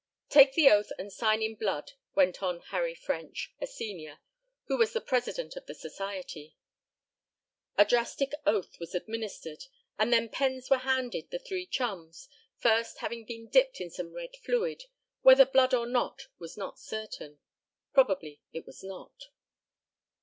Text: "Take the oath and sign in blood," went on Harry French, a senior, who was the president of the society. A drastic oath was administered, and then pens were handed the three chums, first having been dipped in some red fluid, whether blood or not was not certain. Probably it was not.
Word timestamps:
"Take 0.29 0.53
the 0.53 0.67
oath 0.67 0.91
and 0.97 1.13
sign 1.13 1.43
in 1.43 1.53
blood," 1.53 1.91
went 2.15 2.41
on 2.41 2.61
Harry 2.71 2.95
French, 2.95 3.53
a 3.61 3.67
senior, 3.67 4.17
who 4.65 4.75
was 4.75 4.93
the 4.93 4.99
president 4.99 5.55
of 5.55 5.67
the 5.67 5.75
society. 5.75 6.57
A 7.77 7.85
drastic 7.85 8.31
oath 8.43 8.79
was 8.79 8.95
administered, 8.95 9.65
and 9.99 10.11
then 10.11 10.27
pens 10.27 10.71
were 10.71 10.77
handed 10.79 11.29
the 11.29 11.37
three 11.37 11.67
chums, 11.67 12.27
first 12.57 12.97
having 12.97 13.25
been 13.25 13.47
dipped 13.47 13.79
in 13.79 13.91
some 13.91 14.11
red 14.11 14.35
fluid, 14.37 14.85
whether 15.21 15.45
blood 15.45 15.71
or 15.75 15.85
not 15.85 16.25
was 16.39 16.57
not 16.57 16.79
certain. 16.79 17.37
Probably 17.93 18.41
it 18.51 18.65
was 18.65 18.81
not. 18.83 19.25